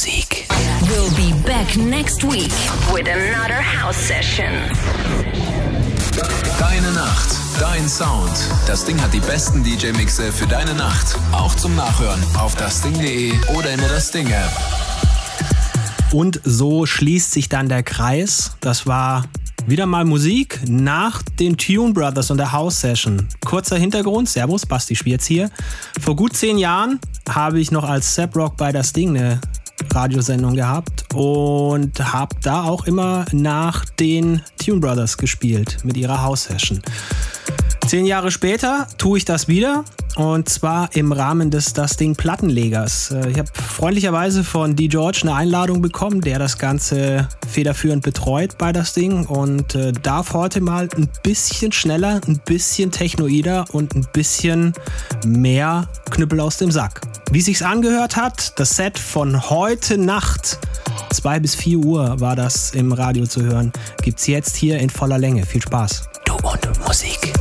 [0.00, 0.46] Musik.
[0.88, 2.50] We'll be back next week
[2.90, 4.50] with another house session.
[6.58, 7.28] Deine Nacht,
[7.60, 8.32] dein Sound.
[8.66, 11.18] Das Ding hat die besten DJ-Mixe für deine Nacht.
[11.32, 14.50] Auch zum Nachhören auf dasding.de oder in der Das Ding App.
[16.12, 18.56] Und so schließt sich dann der Kreis.
[18.62, 19.26] Das war
[19.66, 23.28] wieder mal Musik nach den Tune Brothers und der House Session.
[23.44, 25.50] Kurzer Hintergrund, Servus, Basti Schwierz hier.
[26.00, 29.42] Vor gut zehn Jahren habe ich noch als Zap Rock bei das Ding eine
[29.94, 36.44] Radiosendung gehabt und habe da auch immer nach den Tune Brothers gespielt mit ihrer House
[36.44, 36.80] Session.
[37.90, 43.10] Zehn Jahre später tue ich das wieder und zwar im Rahmen des Das Ding Plattenlegers.
[43.10, 44.86] Äh, ich habe freundlicherweise von D.
[44.86, 50.34] George eine Einladung bekommen, der das Ganze federführend betreut bei Das Ding und äh, darf
[50.34, 54.72] heute mal ein bisschen schneller, ein bisschen technoider und ein bisschen
[55.26, 57.00] mehr Knüppel aus dem Sack.
[57.32, 60.60] Wie sich's angehört hat, das Set von heute Nacht,
[61.12, 65.18] 2 bis 4 Uhr war das im Radio zu hören, gibt's jetzt hier in voller
[65.18, 65.44] Länge.
[65.44, 66.08] Viel Spaß.
[66.24, 67.32] Du und Musik.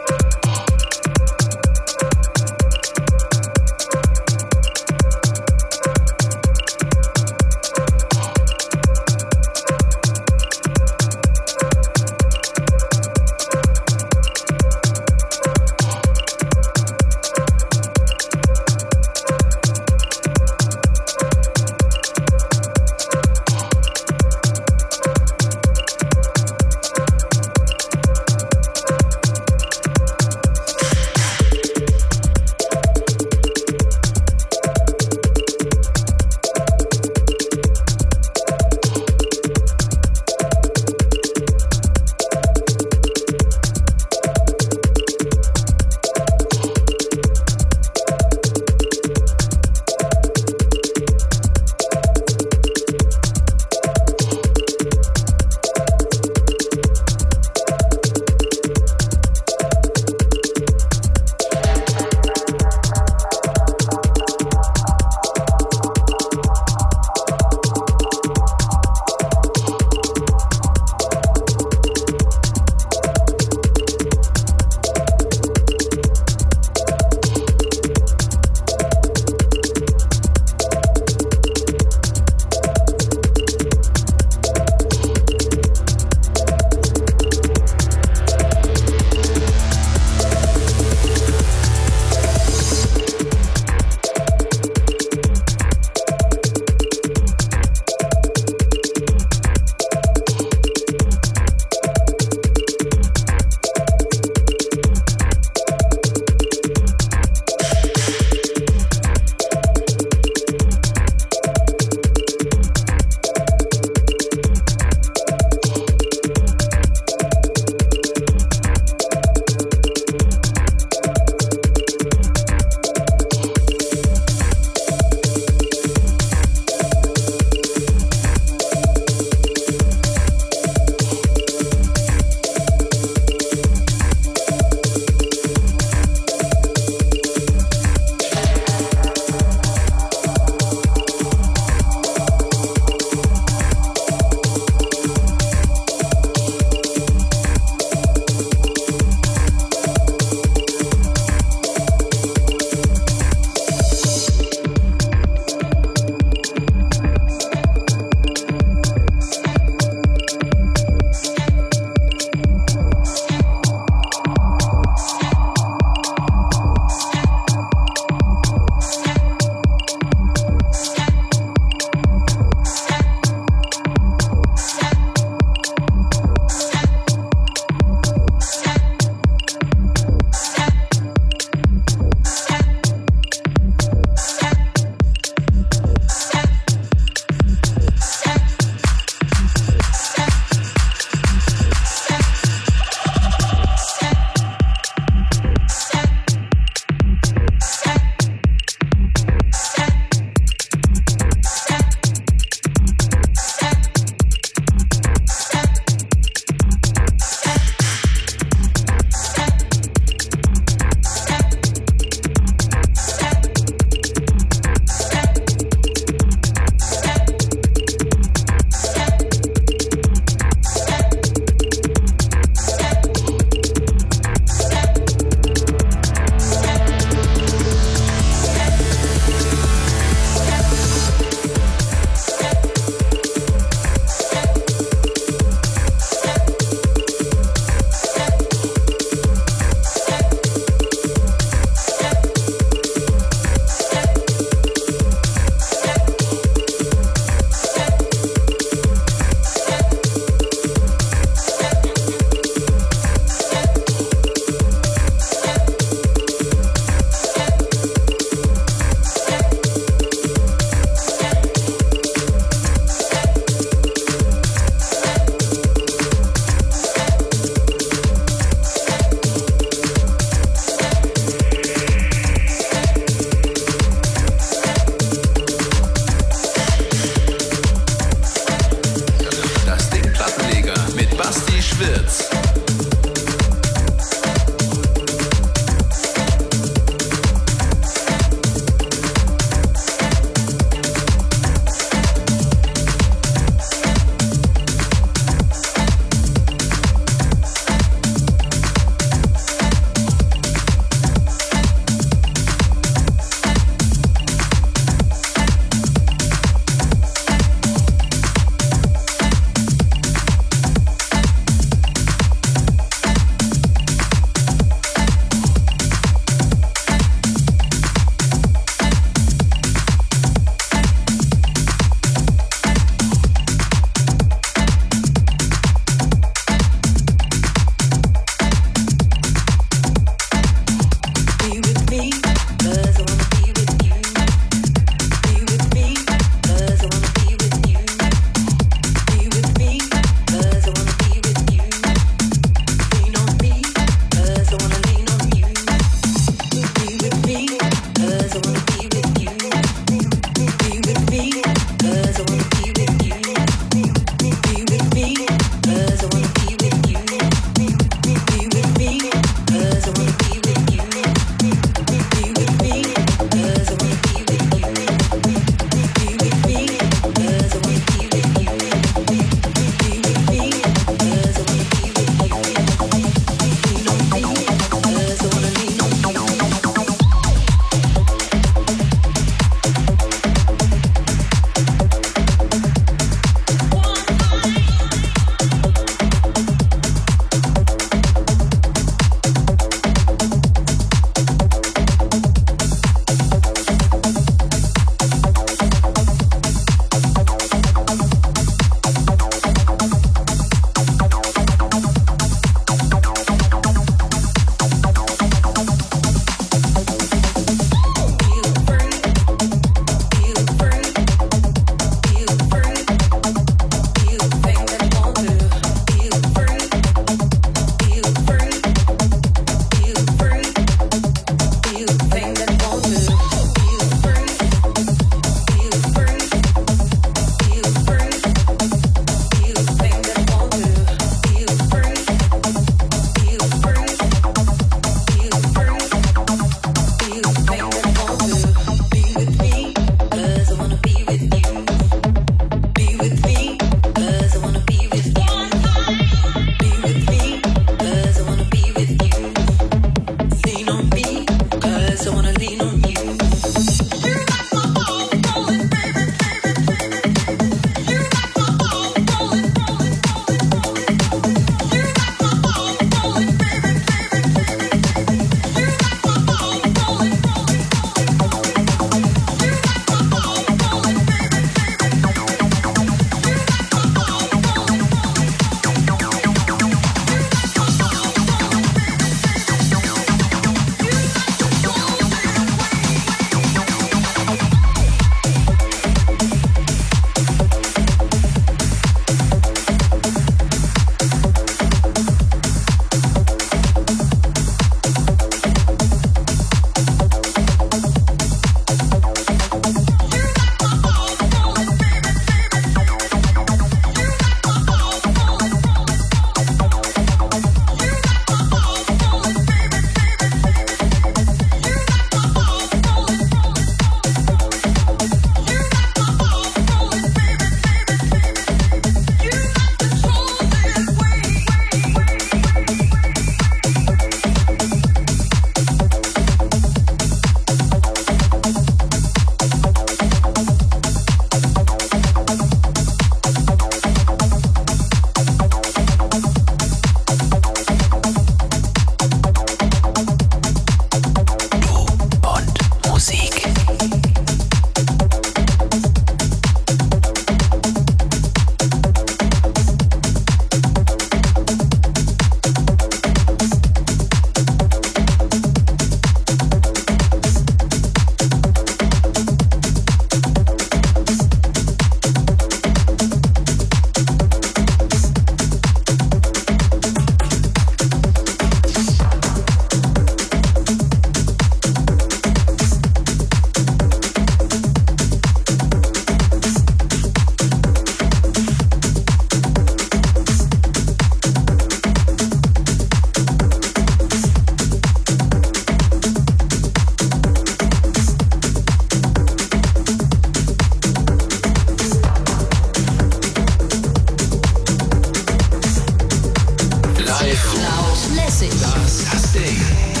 [599.31, 600.00] Stay.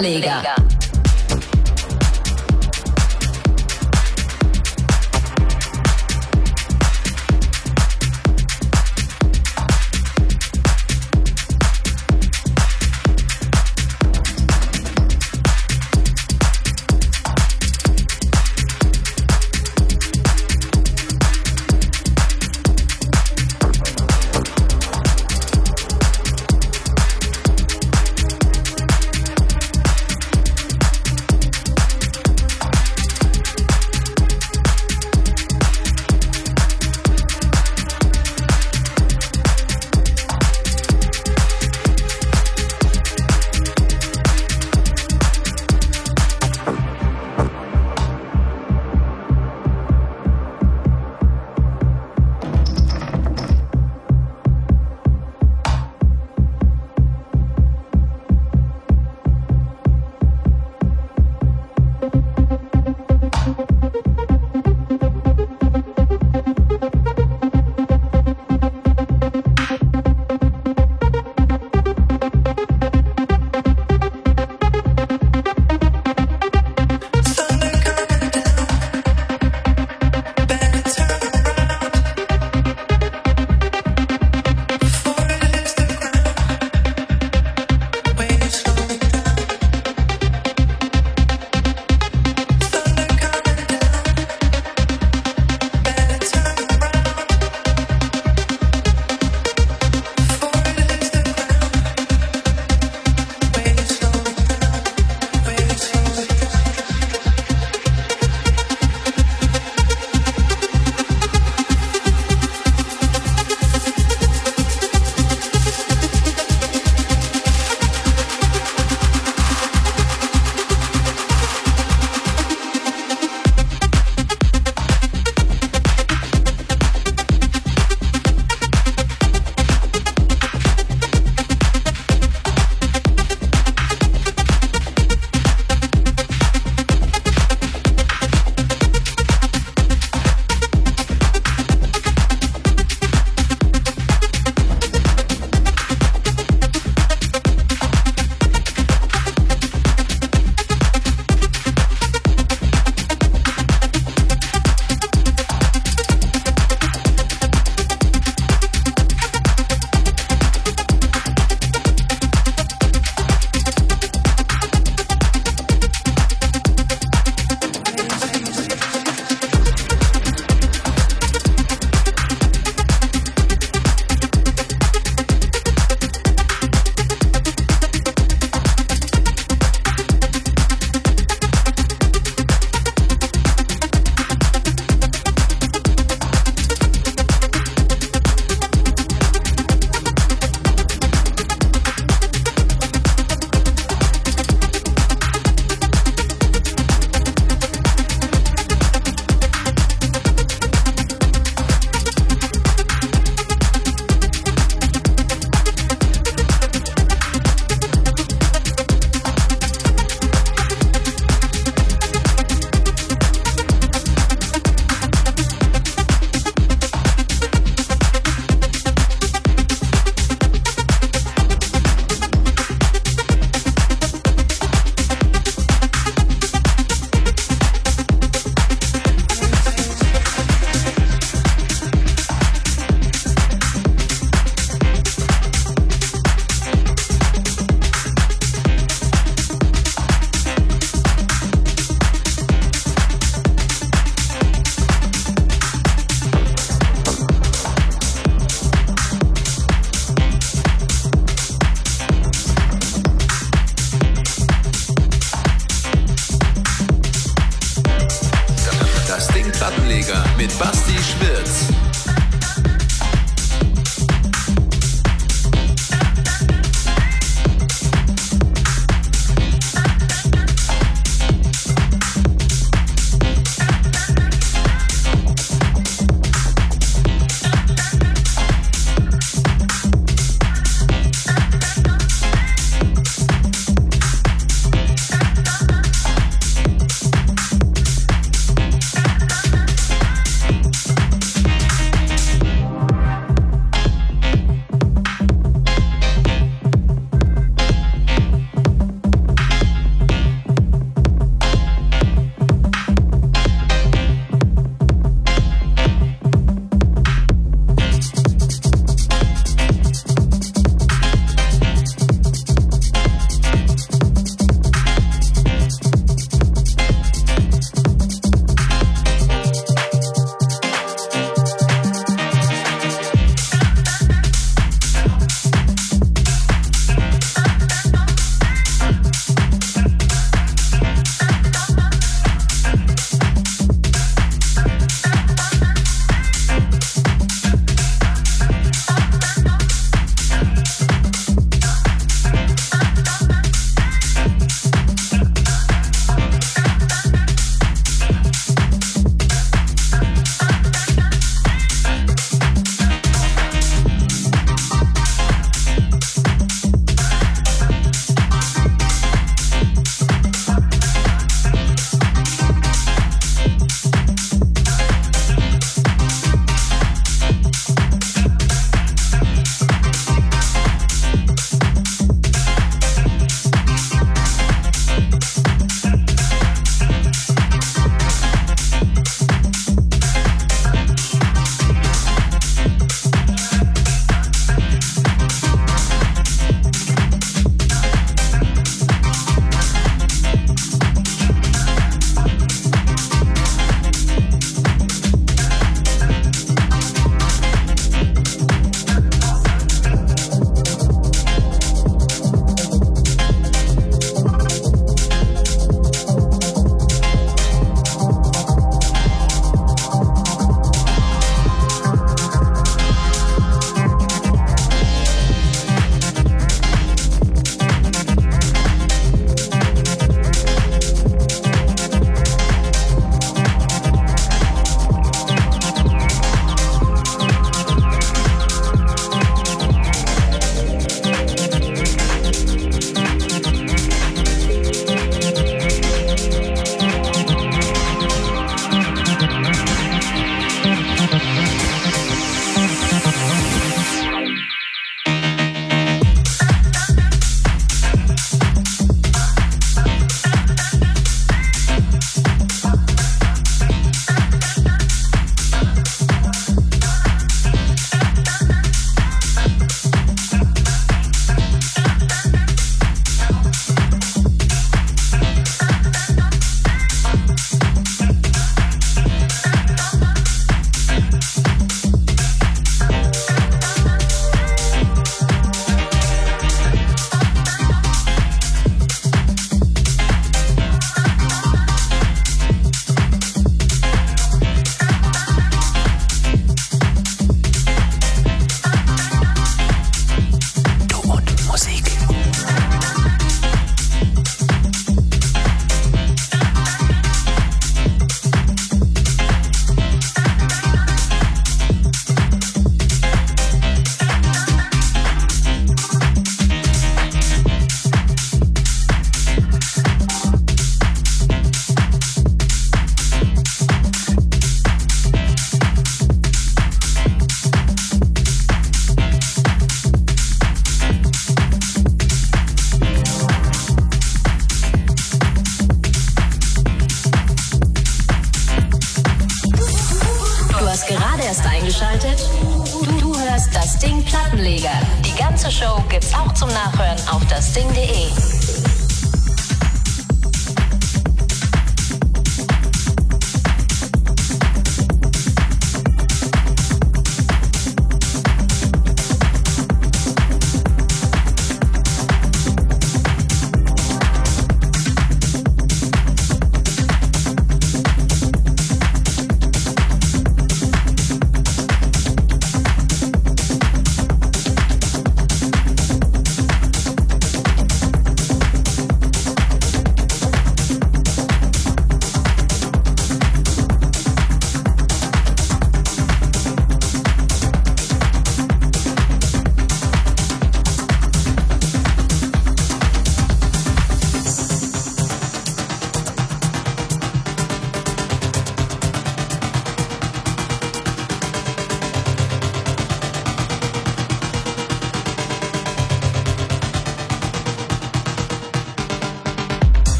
[0.00, 0.49] Plattenleger.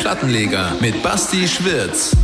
[0.00, 2.19] Plattenleger mit Basti Schwirz.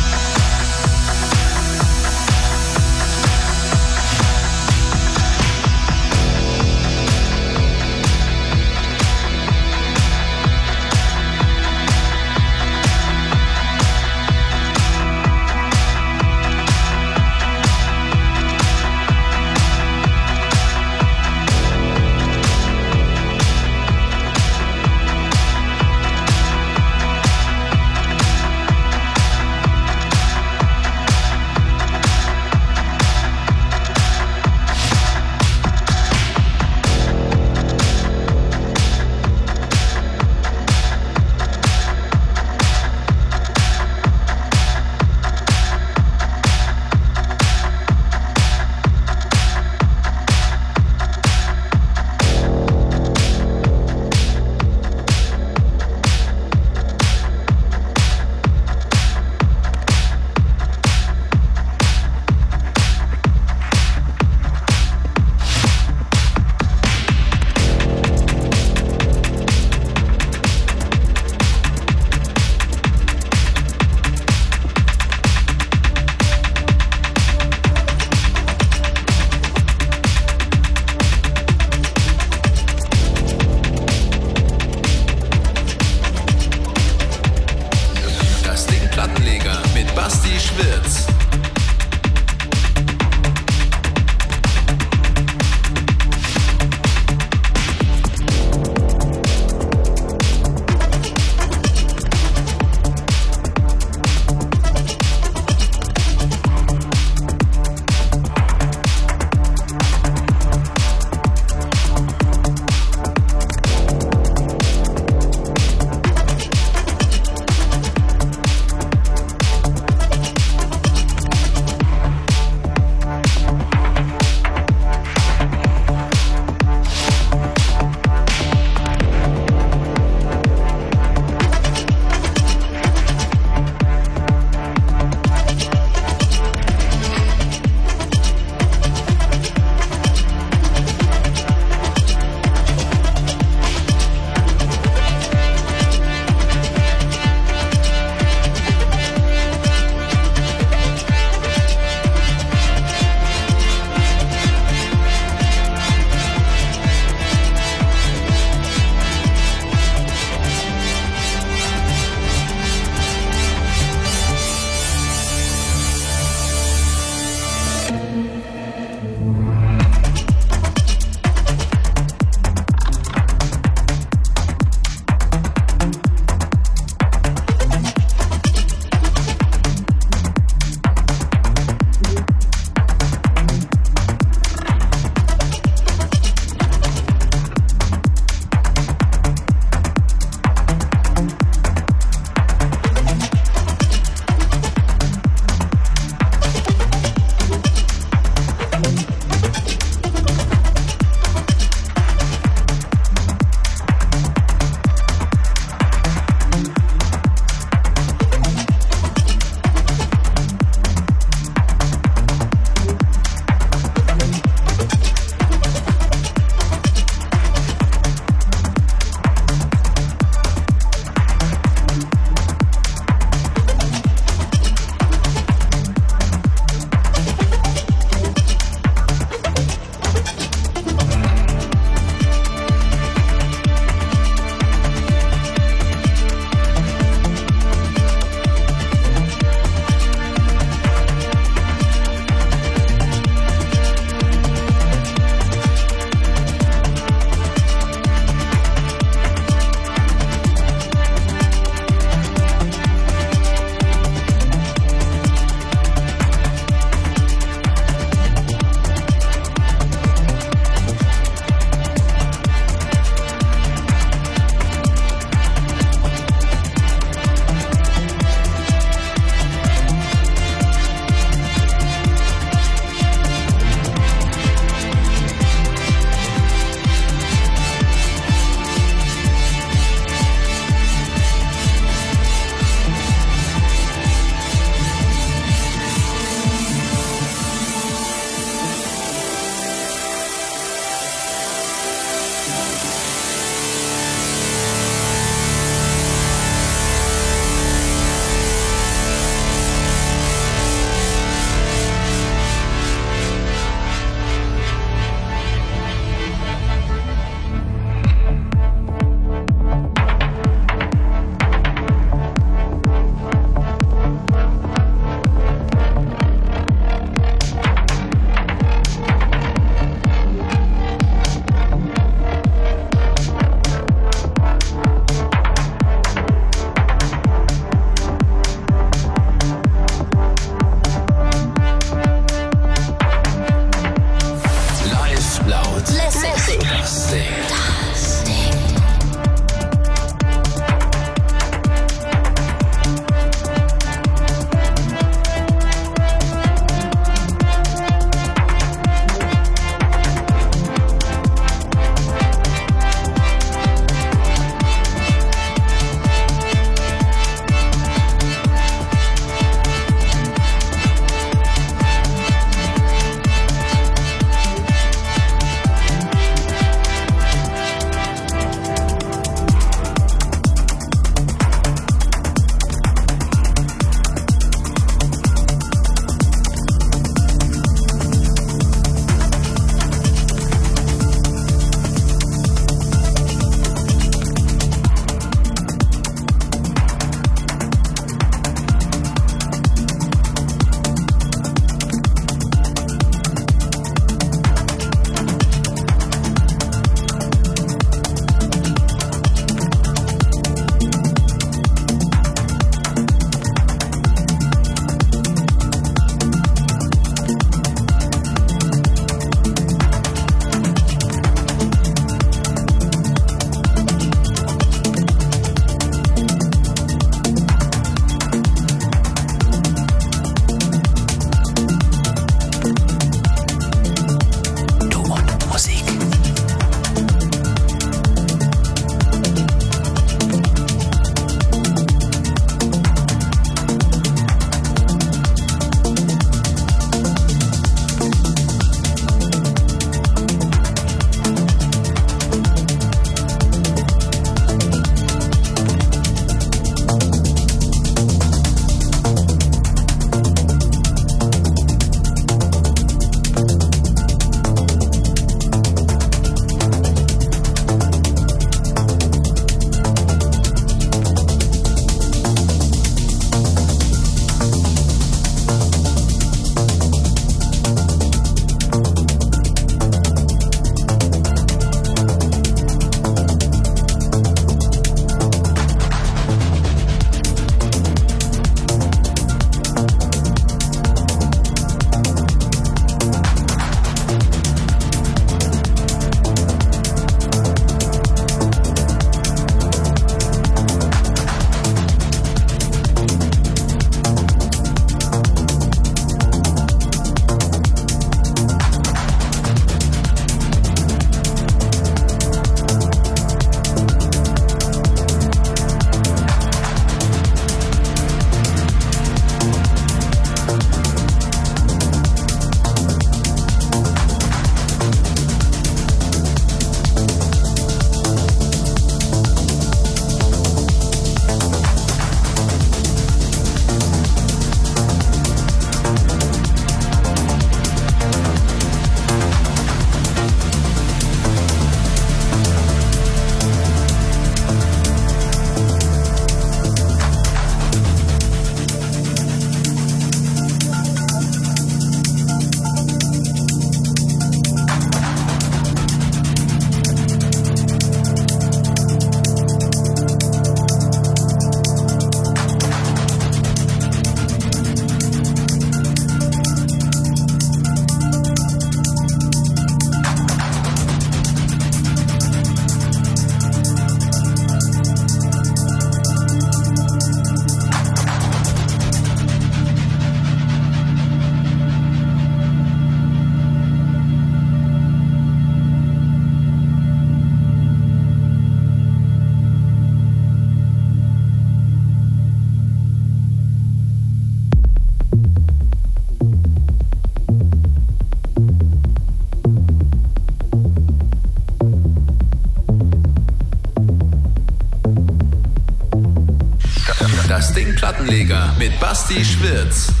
[598.11, 600.00] Plattenleger mit Basti Schwirz.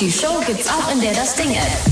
[0.00, 1.87] Die Show gibt's auch in der Das Ding App.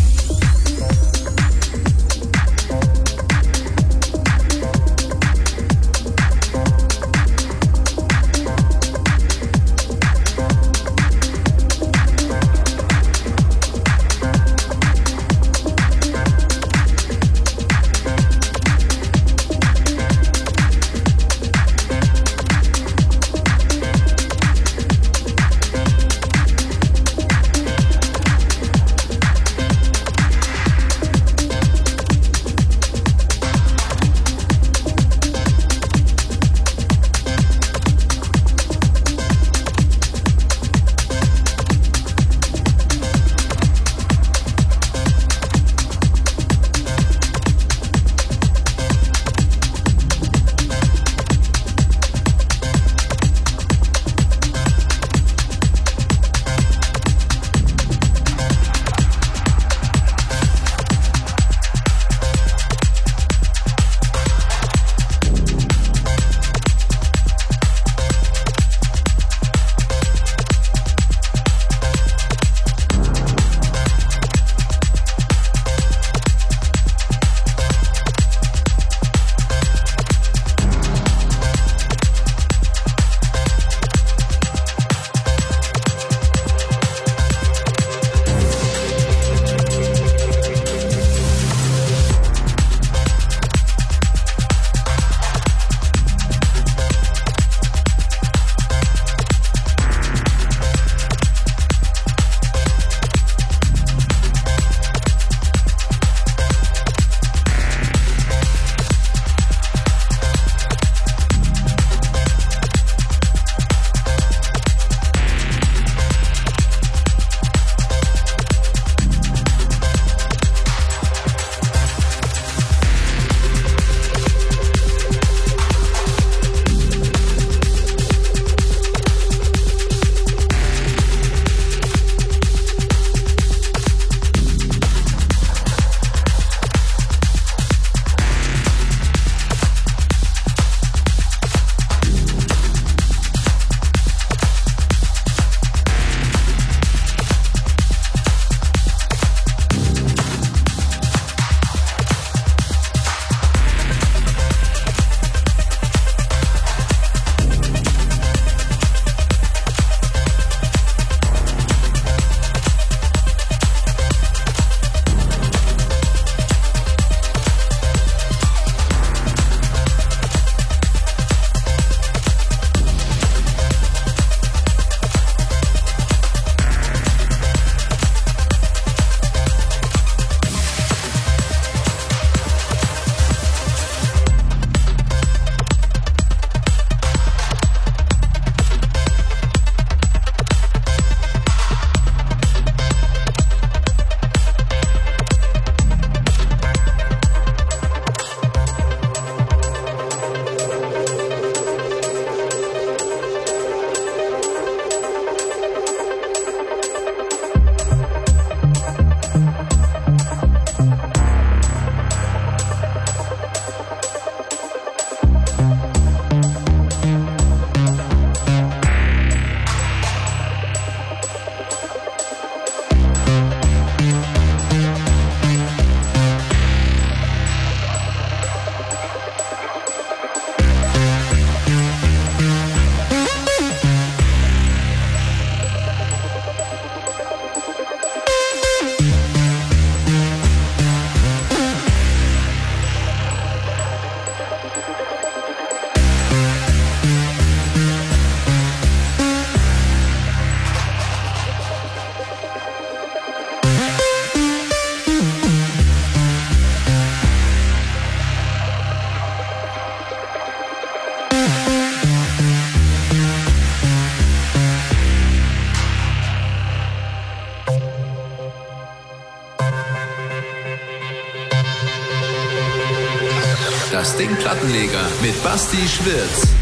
[275.56, 276.55] Basti Schwirz.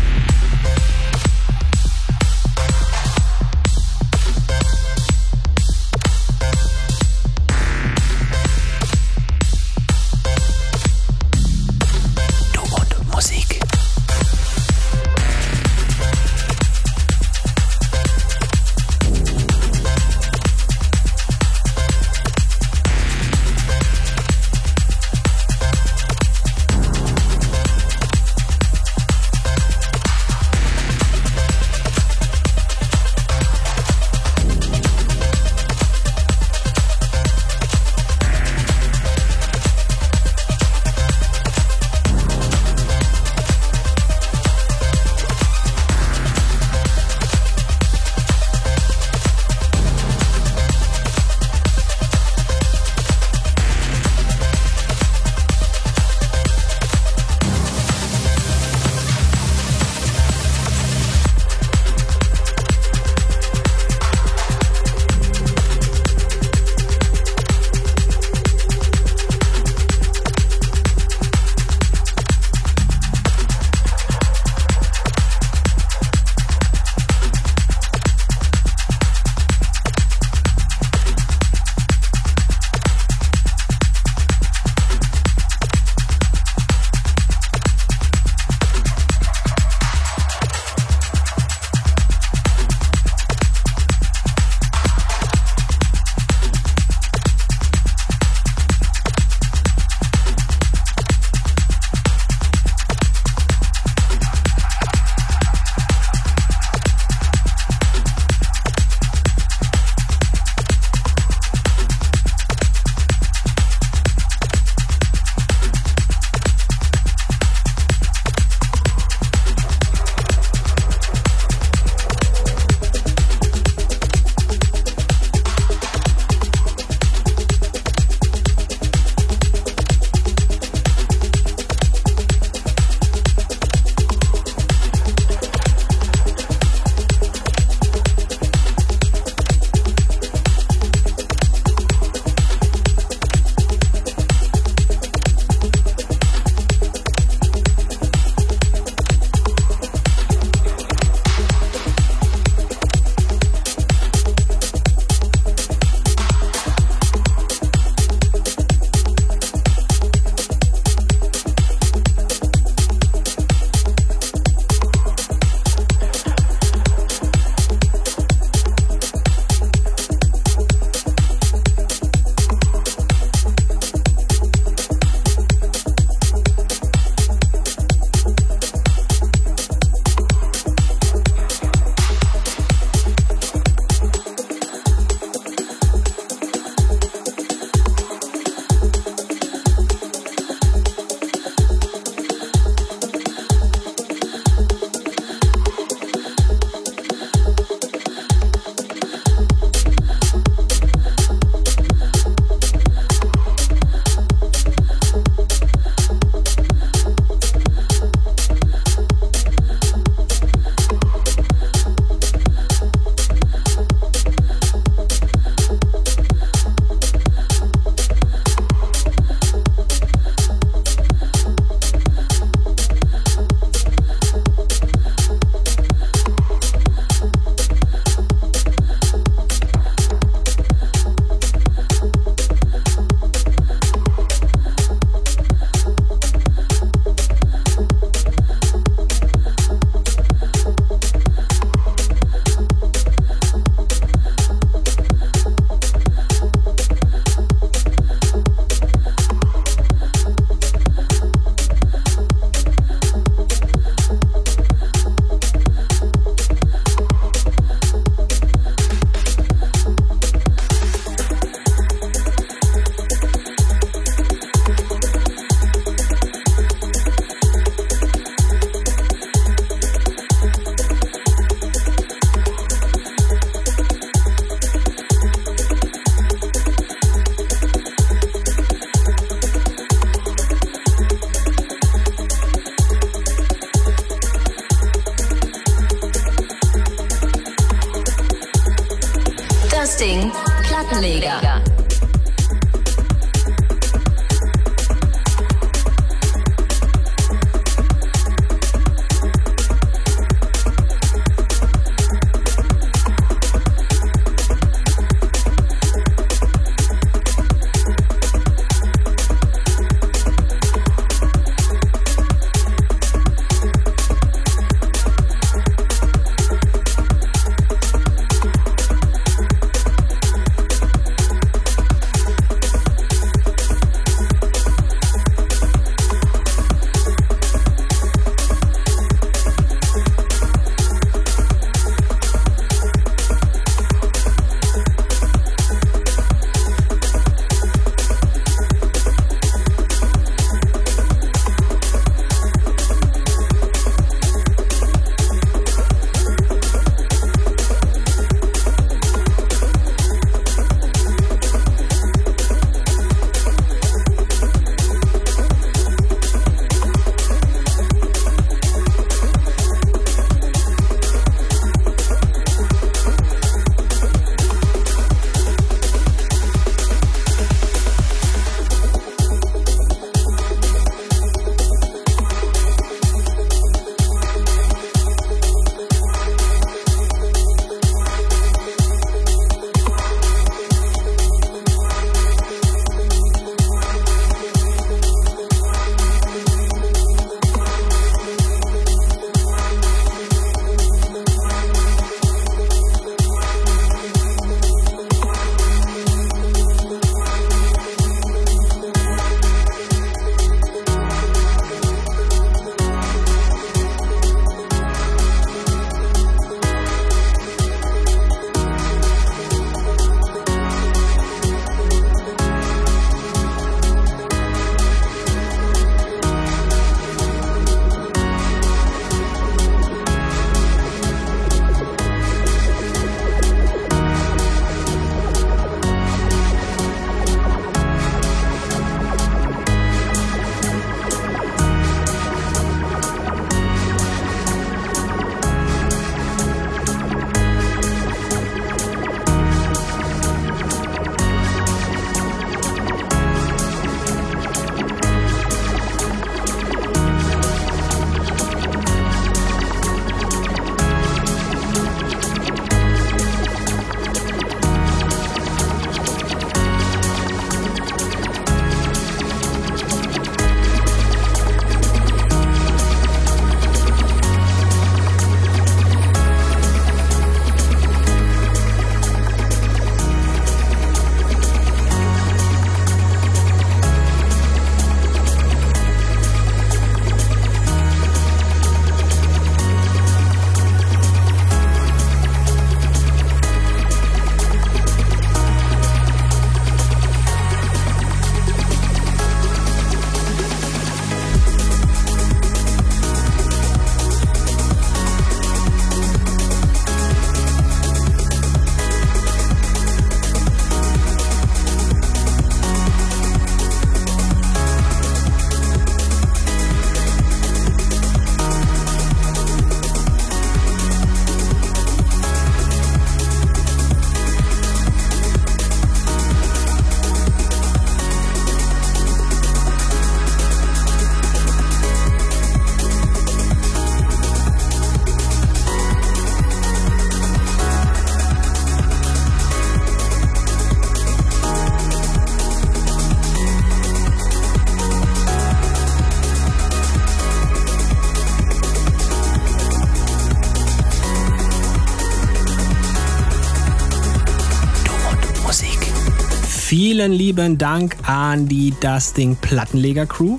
[546.94, 550.38] Vielen lieben Dank an die Dusting Plattenleger Crew.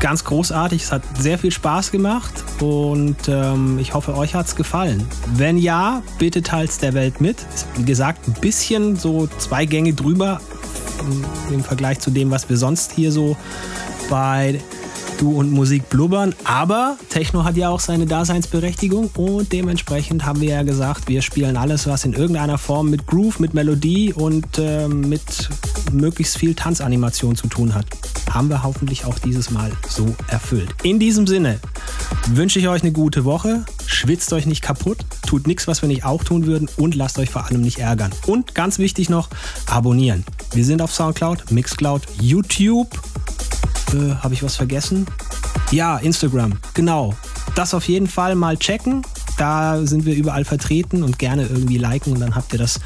[0.00, 4.56] Ganz großartig, es hat sehr viel Spaß gemacht und ähm, ich hoffe, euch hat es
[4.56, 5.06] gefallen.
[5.36, 7.46] Wenn ja, bitte teilt der Welt mit.
[7.76, 10.40] Wie gesagt, ein bisschen so zwei Gänge drüber
[11.52, 13.36] im Vergleich zu dem, was wir sonst hier so
[14.10, 14.58] bei
[15.22, 16.34] Du und Musik blubbern.
[16.42, 21.56] Aber Techno hat ja auch seine Daseinsberechtigung und dementsprechend haben wir ja gesagt, wir spielen
[21.56, 25.48] alles, was in irgendeiner Form mit Groove, mit Melodie und äh, mit
[25.92, 27.86] möglichst viel Tanzanimation zu tun hat.
[28.30, 30.74] Haben wir hoffentlich auch dieses Mal so erfüllt.
[30.82, 31.60] In diesem Sinne
[32.28, 33.64] wünsche ich euch eine gute Woche.
[33.86, 37.30] Schwitzt euch nicht kaputt tut nichts, was wir nicht auch tun würden und lasst euch
[37.30, 38.10] vor allem nicht ärgern.
[38.26, 39.30] Und ganz wichtig noch,
[39.64, 40.26] abonnieren.
[40.52, 42.90] Wir sind auf Soundcloud, Mixcloud, YouTube.
[43.94, 45.06] Äh, Habe ich was vergessen?
[45.70, 47.14] Ja, Instagram, genau.
[47.54, 49.06] Das auf jeden Fall mal checken.
[49.38, 52.78] Da sind wir überall vertreten und gerne irgendwie liken und dann habt ihr das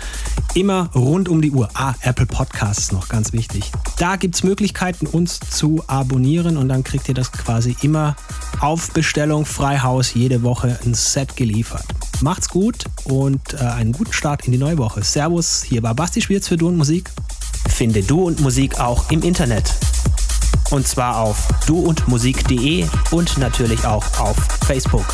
[0.55, 1.69] immer rund um die Uhr.
[1.75, 3.71] Ah, Apple Podcasts noch ganz wichtig.
[3.99, 8.17] Da gibt es Möglichkeiten, uns zu abonnieren und dann kriegt ihr das quasi immer
[8.61, 11.85] auf Bestellung Freihaus jede Woche ein Set geliefert.
[12.21, 15.03] Macht's gut und äh, einen guten Start in die neue Woche.
[15.03, 17.11] Servus, hier war Basti Schwierz für Du und Musik.
[17.69, 19.75] Finde Du und Musik auch im Internet.
[20.71, 24.37] Und zwar auf duundmusik.de und natürlich auch auf
[24.67, 25.07] Facebook.